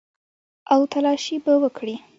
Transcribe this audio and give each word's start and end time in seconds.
او 0.73 0.79
تلاشي 0.93 1.37
به 1.43 1.53
وکړي. 1.63 1.95